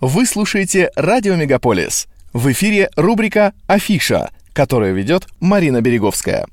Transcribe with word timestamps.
Вы 0.00 0.24
слушаете 0.24 0.90
«Радио 0.96 1.34
Мегаполис». 1.36 2.08
В 2.32 2.50
эфире 2.52 2.88
рубрика 2.96 3.52
«Афиша», 3.66 4.30
которую 4.54 4.94
ведет 4.94 5.26
Марина 5.40 5.82
Береговская. 5.82 6.46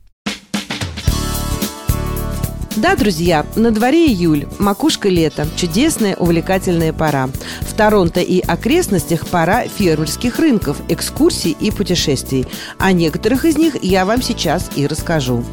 Да, 2.76 2.98
друзья, 2.98 3.46
на 3.56 3.72
дворе 3.72 4.08
июль, 4.08 4.48
макушка 4.60 5.08
лета, 5.08 5.48
чудесная, 5.56 6.18
увлекательная 6.18 6.92
пора. 6.92 7.30
В 7.62 7.74
Торонто 7.74 8.20
и 8.20 8.42
окрестностях 8.42 9.26
пора 9.30 9.66
фермерских 9.66 10.40
рынков, 10.40 10.82
экскурсий 10.90 11.56
и 11.58 11.72
путешествий. 11.72 12.46
О 12.78 12.92
некоторых 12.92 13.46
из 13.46 13.58
них 13.58 13.82
я 13.82 14.04
вам 14.06 14.22
сейчас 14.22 14.70
и 14.76 14.86
расскажу. 14.86 15.46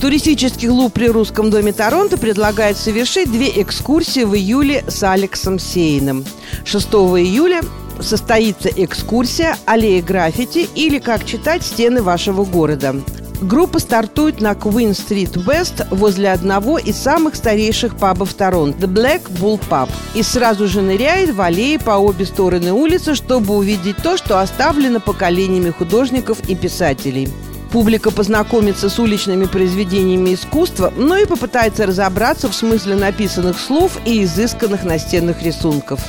Туристический 0.00 0.68
клуб 0.68 0.92
при 0.92 1.08
Русском 1.08 1.50
доме 1.50 1.72
Торонто 1.72 2.18
предлагает 2.18 2.76
совершить 2.76 3.32
две 3.32 3.60
экскурсии 3.60 4.22
в 4.22 4.36
июле 4.36 4.84
с 4.86 5.02
Алексом 5.02 5.58
Сейном. 5.58 6.24
6 6.64 6.86
июля 6.86 7.62
состоится 8.00 8.68
экскурсия 8.68 9.56
«Аллея 9.66 10.00
граффити» 10.00 10.68
или 10.76 11.00
«Как 11.00 11.24
читать 11.24 11.64
стены 11.64 12.00
вашего 12.00 12.44
города». 12.44 12.94
Группа 13.40 13.80
стартует 13.80 14.40
на 14.40 14.52
Street 14.52 15.32
West 15.44 15.86
возле 15.90 16.32
одного 16.32 16.78
из 16.78 16.96
самых 16.96 17.34
старейших 17.34 17.96
пабов 17.96 18.34
Торонто– 18.34 18.78
The 18.86 18.92
Black 18.92 19.22
Bull 19.40 19.60
Pub. 19.68 19.88
И 20.14 20.22
сразу 20.22 20.68
же 20.68 20.80
ныряет 20.80 21.34
в 21.34 21.40
аллеи 21.40 21.76
по 21.76 21.92
обе 21.92 22.24
стороны 22.24 22.72
улицы, 22.72 23.16
чтобы 23.16 23.56
увидеть 23.56 23.96
то, 23.96 24.16
что 24.16 24.40
оставлено 24.40 25.00
поколениями 25.00 25.70
художников 25.70 26.38
и 26.48 26.54
писателей. 26.54 27.28
Публика 27.70 28.10
познакомится 28.10 28.88
с 28.88 28.98
уличными 28.98 29.44
произведениями 29.44 30.34
искусства, 30.34 30.92
но 30.96 31.16
и 31.16 31.26
попытается 31.26 31.86
разобраться 31.86 32.48
в 32.48 32.54
смысле 32.54 32.94
написанных 32.94 33.60
слов 33.60 33.98
и 34.06 34.24
изысканных 34.24 34.84
настенных 34.84 35.42
рисунков. 35.42 36.00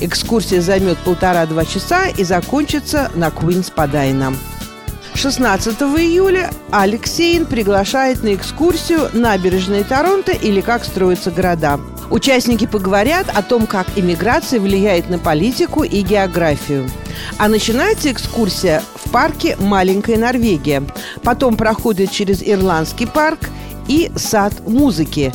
Экскурсия 0.00 0.60
займет 0.60 0.98
полтора-два 0.98 1.64
часа 1.64 2.08
и 2.08 2.24
закончится 2.24 3.10
на 3.14 3.30
Квинс 3.30 3.70
Падайна. 3.70 4.34
16 5.14 5.80
июля 5.82 6.50
Алексеин 6.70 7.44
приглашает 7.44 8.22
на 8.22 8.34
экскурсию 8.34 9.10
«Набережные 9.12 9.84
Торонто» 9.84 10.32
или 10.32 10.62
«Как 10.62 10.84
строятся 10.84 11.30
города». 11.30 11.78
Участники 12.10 12.66
поговорят 12.66 13.26
о 13.32 13.42
том, 13.42 13.66
как 13.66 13.86
иммиграция 13.96 14.58
влияет 14.60 15.10
на 15.10 15.18
политику 15.18 15.84
и 15.84 16.00
географию. 16.00 16.90
А 17.38 17.48
начинается 17.48 18.10
экскурсия 18.10 18.82
парке 19.12 19.56
«Маленькая 19.60 20.16
Норвегия». 20.16 20.82
Потом 21.22 21.56
проходит 21.56 22.10
через 22.10 22.42
Ирландский 22.42 23.06
парк 23.06 23.50
и 23.86 24.10
сад 24.16 24.54
музыки, 24.66 25.32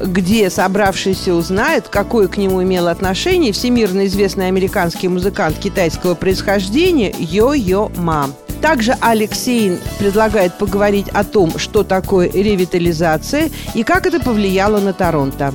где 0.00 0.50
собравшиеся 0.50 1.34
узнают, 1.34 1.88
какое 1.88 2.28
к 2.28 2.36
нему 2.36 2.62
имел 2.62 2.88
отношение 2.88 3.52
всемирно 3.52 4.06
известный 4.06 4.48
американский 4.48 5.08
музыкант 5.08 5.58
китайского 5.58 6.14
происхождения 6.14 7.14
Йо-Йо 7.18 7.92
Ма. 7.96 8.30
Также 8.60 8.96
Алексей 9.00 9.78
предлагает 9.98 10.58
поговорить 10.58 11.08
о 11.10 11.22
том, 11.22 11.58
что 11.58 11.84
такое 11.84 12.28
ревитализация 12.28 13.50
и 13.74 13.84
как 13.84 14.06
это 14.06 14.18
повлияло 14.20 14.80
на 14.80 14.92
Торонто. 14.92 15.54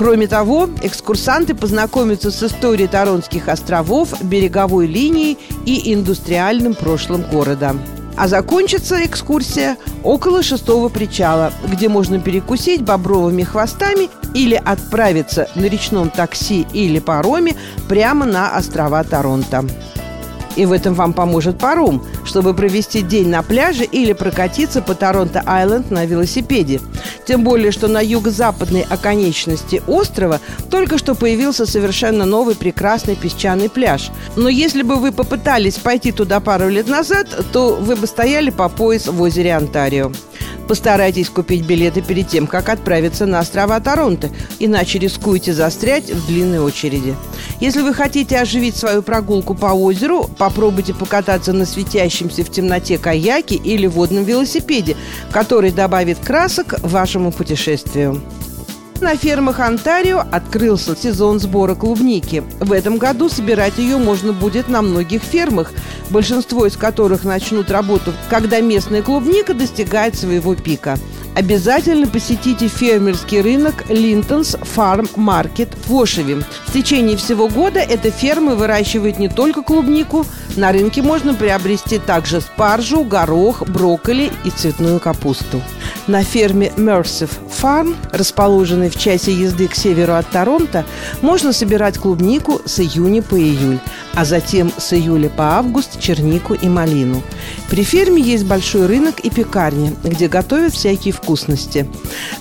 Кроме 0.00 0.28
того, 0.28 0.70
экскурсанты 0.80 1.54
познакомятся 1.54 2.30
с 2.30 2.42
историей 2.42 2.88
Торонских 2.88 3.48
островов, 3.48 4.14
береговой 4.22 4.86
линией 4.86 5.36
и 5.66 5.92
индустриальным 5.92 6.72
прошлым 6.72 7.20
города. 7.20 7.76
А 8.16 8.26
закончится 8.26 9.04
экскурсия 9.04 9.76
около 10.02 10.42
шестого 10.42 10.88
причала, 10.88 11.52
где 11.70 11.90
можно 11.90 12.18
перекусить 12.18 12.80
бобровыми 12.80 13.42
хвостами 13.42 14.08
или 14.32 14.54
отправиться 14.54 15.50
на 15.54 15.66
речном 15.66 16.08
такси 16.08 16.66
или 16.72 16.98
пароме 16.98 17.54
прямо 17.86 18.24
на 18.24 18.56
острова 18.56 19.04
Торонто. 19.04 19.66
И 20.56 20.66
в 20.66 20.72
этом 20.72 20.94
вам 20.94 21.12
поможет 21.12 21.58
паром, 21.58 22.04
чтобы 22.24 22.54
провести 22.54 23.02
день 23.02 23.28
на 23.28 23.42
пляже 23.42 23.84
или 23.84 24.12
прокатиться 24.12 24.82
по 24.82 24.94
Торонто-Айленд 24.94 25.90
на 25.90 26.04
велосипеде. 26.04 26.80
Тем 27.26 27.44
более, 27.44 27.70
что 27.70 27.88
на 27.88 28.00
юго-западной 28.00 28.84
оконечности 28.88 29.82
острова 29.86 30.40
только 30.70 30.98
что 30.98 31.14
появился 31.14 31.66
совершенно 31.66 32.24
новый 32.24 32.56
прекрасный 32.56 33.16
песчаный 33.16 33.68
пляж. 33.68 34.10
Но 34.36 34.48
если 34.48 34.82
бы 34.82 34.96
вы 34.96 35.12
попытались 35.12 35.76
пойти 35.76 36.12
туда 36.12 36.40
пару 36.40 36.68
лет 36.68 36.88
назад, 36.88 37.28
то 37.52 37.76
вы 37.76 37.96
бы 37.96 38.06
стояли 38.06 38.50
по 38.50 38.68
пояс 38.68 39.06
в 39.06 39.20
озере 39.22 39.54
Онтарио. 39.54 40.12
Постарайтесь 40.70 41.28
купить 41.30 41.66
билеты 41.66 42.00
перед 42.00 42.28
тем, 42.28 42.46
как 42.46 42.68
отправиться 42.68 43.26
на 43.26 43.40
острова 43.40 43.80
Торонто, 43.80 44.30
иначе 44.60 45.00
рискуете 45.00 45.52
застрять 45.52 46.08
в 46.08 46.28
длинной 46.28 46.60
очереди. 46.60 47.16
Если 47.58 47.80
вы 47.80 47.92
хотите 47.92 48.38
оживить 48.38 48.76
свою 48.76 49.02
прогулку 49.02 49.56
по 49.56 49.72
озеру, 49.72 50.30
попробуйте 50.38 50.94
покататься 50.94 51.52
на 51.52 51.66
светящемся 51.66 52.44
в 52.44 52.52
темноте 52.52 52.98
каяке 52.98 53.56
или 53.56 53.88
водном 53.88 54.22
велосипеде, 54.22 54.96
который 55.32 55.72
добавит 55.72 56.20
красок 56.20 56.76
вашему 56.82 57.32
путешествию. 57.32 58.22
На 59.00 59.16
фермах 59.16 59.60
Онтарио 59.60 60.22
открылся 60.30 60.94
сезон 60.94 61.40
сбора 61.40 61.74
клубники. 61.74 62.42
В 62.60 62.70
этом 62.70 62.98
году 62.98 63.30
собирать 63.30 63.78
ее 63.78 63.96
можно 63.96 64.34
будет 64.34 64.68
на 64.68 64.82
многих 64.82 65.22
фермах, 65.22 65.72
большинство 66.10 66.66
из 66.66 66.76
которых 66.76 67.24
начнут 67.24 67.70
работу, 67.70 68.12
когда 68.28 68.60
местная 68.60 69.00
клубника 69.00 69.54
достигает 69.54 70.16
своего 70.16 70.54
пика. 70.54 70.98
Обязательно 71.34 72.08
посетите 72.08 72.68
фермерский 72.68 73.40
рынок 73.40 73.88
Линтонс 73.88 74.56
Фарм 74.60 75.08
Маркет 75.16 75.70
в 75.86 75.94
Ошеве. 75.98 76.42
В 76.66 76.72
течение 76.72 77.16
всего 77.16 77.48
года 77.48 77.78
эта 77.78 78.10
ферма 78.10 78.54
выращивает 78.54 79.18
не 79.18 79.28
только 79.28 79.62
клубнику, 79.62 80.26
на 80.56 80.72
рынке 80.72 81.00
можно 81.00 81.32
приобрести 81.32 81.98
также 81.98 82.42
спаржу, 82.42 83.04
горох, 83.04 83.66
брокколи 83.66 84.30
и 84.44 84.50
цветную 84.50 85.00
капусту. 85.00 85.62
На 86.06 86.24
ферме 86.24 86.72
Mersive 86.76 87.30
Farm, 87.60 87.94
расположенной 88.10 88.88
в 88.88 88.98
часе 88.98 89.32
езды 89.34 89.68
к 89.68 89.74
северу 89.74 90.14
от 90.14 90.30
Торонто, 90.30 90.86
можно 91.20 91.52
собирать 91.52 91.98
клубнику 91.98 92.62
с 92.64 92.80
июня 92.80 93.20
по 93.20 93.38
июль, 93.38 93.78
а 94.14 94.24
затем 94.24 94.72
с 94.78 94.94
июля 94.94 95.28
по 95.28 95.58
август 95.58 96.00
чернику 96.00 96.54
и 96.54 96.68
малину. 96.68 97.22
При 97.68 97.84
ферме 97.84 98.20
есть 98.22 98.44
большой 98.44 98.86
рынок 98.86 99.20
и 99.20 99.30
пекарня, 99.30 99.92
где 100.02 100.28
готовят 100.28 100.74
всякие 100.74 101.12
вкусности. 101.12 101.88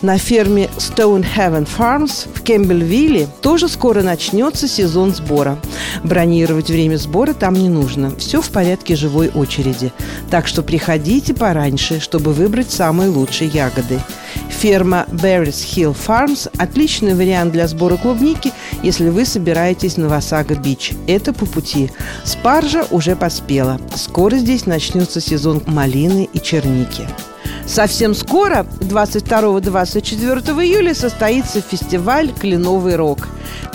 На 0.01 0.17
ферме 0.17 0.69
Stone 0.77 1.25
Heaven 1.35 1.67
Farms 1.77 2.27
в 2.33 2.41
Кембельвилле 2.41 3.27
тоже 3.41 3.67
скоро 3.67 4.01
начнется 4.01 4.67
сезон 4.67 5.13
сбора. 5.13 5.59
Бронировать 6.03 6.69
время 6.69 6.97
сбора 6.97 7.33
там 7.33 7.53
не 7.53 7.69
нужно. 7.69 8.15
Все 8.17 8.41
в 8.41 8.49
порядке 8.49 8.95
живой 8.95 9.29
очереди. 9.29 9.91
Так 10.29 10.47
что 10.47 10.63
приходите 10.63 11.33
пораньше, 11.33 11.99
чтобы 11.99 12.33
выбрать 12.33 12.71
самые 12.71 13.09
лучшие 13.09 13.49
ягоды. 13.49 13.99
Ферма 14.49 15.05
Berries 15.09 15.65
Hill 15.73 15.95
Farms– 15.95 16.49
отличный 16.57 17.15
вариант 17.15 17.53
для 17.53 17.67
сбора 17.67 17.97
клубники, 17.97 18.51
если 18.83 19.09
вы 19.09 19.25
собираетесь 19.25 19.95
на 19.97 20.09
Васага-Бич. 20.09 20.93
Это 21.07 21.33
по 21.33 21.45
пути. 21.45 21.91
Спаржа 22.25 22.85
уже 22.91 23.15
поспела. 23.15 23.79
Скоро 23.95 24.35
здесь 24.35 24.65
начнется 24.65 24.88
сезон 25.21 25.63
малины 25.65 26.29
и 26.31 26.39
черники. 26.39 27.07
Совсем 27.65 28.15
скоро, 28.15 28.65
22-24 28.79 30.41
июля, 30.63 30.95
состоится 30.95 31.61
фестиваль 31.61 32.31
«Кленовый 32.33 32.95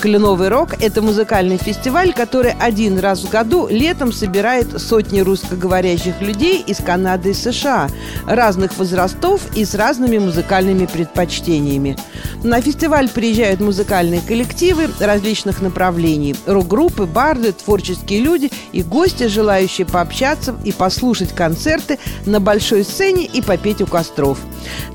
рок». 0.05 0.15
«Кленовый 0.15 0.49
рок»– 0.49 0.75
это 0.81 1.01
музыкальный 1.03 1.57
фестиваль, 1.57 2.13
который 2.13 2.53
один 2.53 2.99
раз 2.99 3.25
в 3.25 3.31
году 3.31 3.69
летом 3.71 4.13
собирает 4.13 4.81
сотни 4.81 5.21
русскоговорящих 5.21 6.21
людей 6.21 6.63
из 6.67 6.79
Канады 6.79 7.31
и 7.31 7.35
США, 7.35 7.89
разных 8.27 8.77
возрастов 8.77 9.41
и 9.57 9.65
с 9.65 9.75
разными 9.75 10.19
музыкальными 10.19 10.87
предпочтениями. 10.87 11.97
На 12.43 12.61
фестиваль 12.61 13.09
приезжают 13.09 13.61
музыкальные 13.61 14.21
коллективы 14.21 14.91
различных 15.01 15.63
направлений– 15.63 16.37
рок-группы, 16.47 17.07
барды, 17.07 17.53
творческие 17.53 18.21
люди 18.21 18.51
и 18.73 18.83
гости, 18.83 19.29
желающие 19.29 19.87
пообщаться 19.87 20.55
и 20.65 20.73
послушать 20.73 21.35
концерты 21.35 21.99
на 22.27 22.41
большой 22.41 22.85
сцене 22.85 23.25
и 23.25 23.41
попеть 23.41 23.81
у 23.81 23.87
костров. 23.87 24.39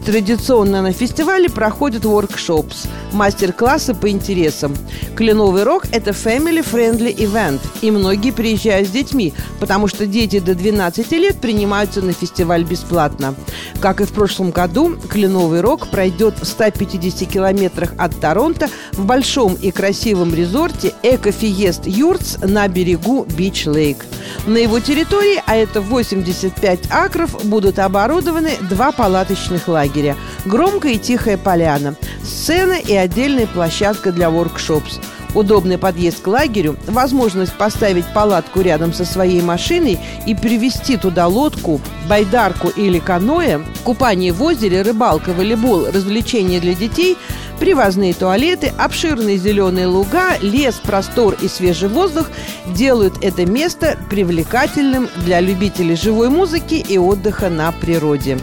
Традиционно 0.05 0.81
на 0.81 0.93
фестивале 0.93 1.49
проходят 1.49 2.05
воркшопс, 2.05 2.85
мастер-классы 3.11 3.95
по 3.95 4.09
интересам. 4.09 4.75
Кленовый 5.15 5.63
рок– 5.63 5.85
это 5.91 6.11
family-friendly 6.11 7.15
event, 7.15 7.59
и 7.81 7.91
многие 7.91 8.31
приезжают 8.31 8.87
с 8.87 8.91
детьми, 8.91 9.33
потому 9.59 9.87
что 9.87 10.05
дети 10.05 10.39
до 10.39 10.55
12 10.55 11.11
лет 11.11 11.41
принимаются 11.41 12.01
на 12.01 12.13
фестиваль 12.13 12.63
бесплатно. 12.63 13.35
Как 13.79 14.01
и 14.01 14.05
в 14.05 14.11
прошлом 14.11 14.51
году, 14.51 14.95
Кленовый 15.09 15.61
рок 15.61 15.87
пройдет 15.87 16.35
в 16.39 16.45
150 16.45 17.29
километрах 17.29 17.93
от 17.97 18.19
Торонто 18.19 18.69
в 18.93 19.05
большом 19.05 19.55
и 19.55 19.71
красивом 19.71 20.33
resort 20.33 20.93
е 21.03 21.12
EcoForest 21.12 21.85
Yurts 21.85 22.37
на 22.41 22.67
берегу 22.67 23.25
Beech 23.25 23.65
Lake. 23.65 24.05
На 24.45 24.57
его 24.57 24.79
территории, 24.79 25.41
а 25.45 25.55
это 25.55 25.81
85 25.81 26.91
акров, 26.91 27.45
будут 27.45 27.79
оборудованы 27.79 28.51
два 28.61 28.91
палаточных 28.91 29.67
лагеря– 29.67 30.15
громкая 30.45 30.93
и 30.93 30.97
тихая 30.97 31.37
поляна, 31.37 31.95
сцена 32.23 32.73
и 32.73 32.95
отдельная 32.95 33.47
площадка 33.47 34.11
для 34.11 34.29
workshops. 34.29 34.99
Удобный 35.35 35.77
подъезд 35.77 36.21
к 36.21 36.27
лагерю, 36.27 36.77
возможность 36.87 37.53
поставить 37.53 38.05
палатку 38.13 38.61
рядом 38.61 38.93
со 38.93 39.05
своей 39.05 39.41
машиной 39.41 39.99
и 40.25 40.33
привезти 40.33 40.97
туда 40.97 41.27
лодку, 41.27 41.79
байдарку 42.07 42.69
или 42.69 42.99
каноэ, 42.99 43.59
купание 43.83 44.33
в 44.33 44.41
озере, 44.41 44.81
рыбалка, 44.81 45.33
волейбол, 45.33 45.87
развлечения 45.91 46.59
для 46.59 46.73
детей– 46.73 47.17
Привозные 47.59 48.13
туалеты, 48.13 48.71
обширные 48.77 49.37
зеленые 49.37 49.85
луга, 49.85 50.37
лес, 50.39 50.75
простор 50.75 51.35
и 51.41 51.49
свежий 51.49 51.89
воздух 51.89 52.27
делают 52.67 53.15
это 53.21 53.45
место 53.45 53.97
привлекательным 54.09 55.09
для 55.25 55.41
любителей 55.41 55.97
живой 55.97 56.29
музыки 56.29 56.75
и 56.75 56.97
отдыха 56.97 57.49
на 57.49 57.73
природе. 57.73 58.37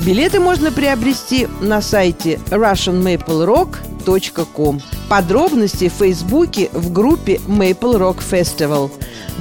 Билеты 0.00 0.40
можно 0.40 0.72
приобрести 0.72 1.46
на 1.60 1.80
сайте 1.80 2.40
russianmaplerock.com. 4.08 4.80
Подробности 5.08 5.88
в 5.88 5.92
Фейсбуке 5.92 6.70
в 6.72 6.92
группе 6.92 7.40
Maple 7.46 7.98
Rock 7.98 8.18
Festival. 8.18 8.90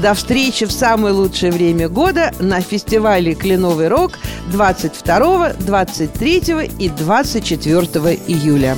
До 0.02 0.14
встречи 0.14 0.66
в 0.66 0.72
самое 0.72 1.14
лучшее 1.14 1.52
время 1.52 1.90
года 1.90 2.32
на 2.40 2.62
фестивале 2.62 3.34
«Кленовый 3.34 3.88
рок» 3.88 4.20
22, 4.52 5.54
23 5.54 6.72
и 6.80 6.90
24 6.90 8.20
июля. 8.28 8.78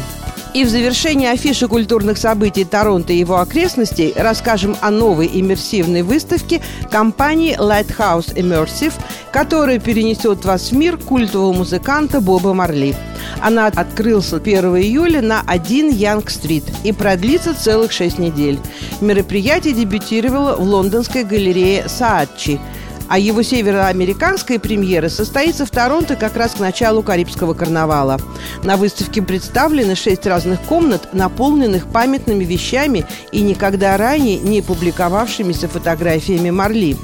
И 0.53 0.63
в 0.63 0.69
завершении 0.69 1.27
афиши 1.27 1.67
культурных 1.67 2.17
событий 2.17 2.65
Торонто 2.65 3.13
и 3.13 3.17
его 3.17 3.39
окрестностей 3.39 4.13
расскажем 4.15 4.75
о 4.81 4.89
новой 4.89 5.29
иммерсивной 5.31 6.01
выставке 6.01 6.61
компании 6.89 7.55
Lighthouse 7.57 8.33
Immersive, 8.35 8.93
которая 9.31 9.79
перенесет 9.79 10.45
вас 10.45 10.71
в 10.71 10.75
мир 10.75 10.97
культового 10.97 11.53
музыканта 11.53 12.19
Боба 12.19 12.53
Марли. 12.53 12.95
Она 13.41 13.67
открылась 13.67 14.33
1 14.33 14.65
июля 14.77 15.21
на 15.21 15.41
1 15.45 15.91
Янг-стрит 15.91 16.63
и 16.83 16.91
продлится 16.93 17.53
целых 17.53 17.91
6 17.91 18.17
недель. 18.17 18.59
Мероприятие 19.01 19.73
дебютировало 19.73 20.55
в 20.55 20.63
лондонской 20.63 21.23
галерее 21.23 21.87
Саатчи– 21.87 22.59
а 23.09 23.17
его 23.17 23.41
североамериканская 23.41 24.59
премьера 24.59 25.09
состоится 25.09 25.65
в 25.65 25.71
Торонто 25.71 26.15
как 26.15 26.37
раз 26.37 26.51
к 26.51 26.59
началу 26.59 27.01
Карибского 27.01 27.55
карнавала. 27.55 28.19
На 28.63 28.77
выставке 28.77 29.21
представлены 29.21 29.95
шесть 29.95 30.27
разных 30.27 30.61
комнат, 30.61 31.13
наполненных 31.13 31.87
памятными 31.87 32.45
вещами 32.45 33.05
и 33.31 33.41
никогда 33.41 33.97
ранее 33.97 34.37
не 34.37 34.61
публиковавшимися 34.61 35.67
фотографиями 35.67 36.51
Марли. 36.51 36.97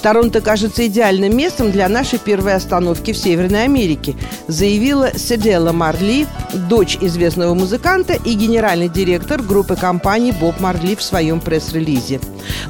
Торонто 0.00 0.40
кажется 0.40 0.86
идеальным 0.86 1.36
местом 1.36 1.72
для 1.72 1.88
нашей 1.88 2.20
первой 2.20 2.54
остановки 2.54 3.12
в 3.12 3.18
Северной 3.18 3.64
Америке, 3.64 4.14
заявила 4.46 5.10
Седела 5.18 5.72
Марли, 5.72 6.28
дочь 6.54 6.96
известного 7.00 7.54
музыканта 7.54 8.14
и 8.14 8.34
генеральный 8.34 8.88
директор 8.88 9.42
группы 9.42 9.74
компаний 9.74 10.30
Боб 10.30 10.60
Марли 10.60 10.94
в 10.94 11.02
своем 11.02 11.40
пресс-релизе. 11.40 12.20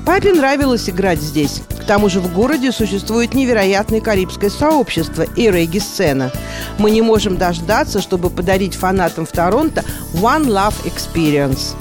Папе 0.07 0.33
нравилось 0.33 0.89
играть 0.89 1.21
здесь. 1.21 1.63
Тому 1.89 2.11
же 2.11 2.21
в 2.21 2.31
городе 2.35 2.71
существует 2.71 3.33
невероятное 3.33 4.03
карибское 4.03 4.51
сообщество 4.51 5.23
и 5.23 5.51
регги-сцена. 5.51 6.31
Мы 6.77 6.91
не 6.91 7.01
можем 7.01 7.39
дождаться, 7.39 8.03
чтобы 8.03 8.29
подарить 8.29 8.75
фанатам 8.75 9.25
в 9.25 9.33
Торонто 9.33 9.83
One 10.13 10.45
Love 10.45 10.75
Experience. 10.85 11.75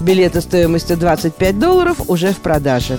Билеты 0.00 0.40
стоимостью 0.40 0.96
25 0.96 1.58
долларов 1.60 1.98
уже 2.08 2.32
в 2.32 2.38
продаже. 2.38 2.98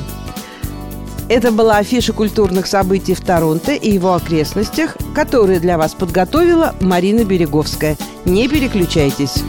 Это 1.27 1.51
была 1.51 1.79
афиша 1.79 2.13
культурных 2.13 2.65
событий 2.65 3.13
в 3.13 3.19
Торонто 3.19 3.73
и 3.73 3.91
его 3.91 4.13
окрестностях, 4.13 4.95
которые 5.13 5.59
для 5.59 5.77
вас 5.77 5.93
подготовила 5.93 6.75
Марина 6.79 7.25
Береговская. 7.25 7.97
Не 8.23 8.47
переключайтесь. 8.47 9.43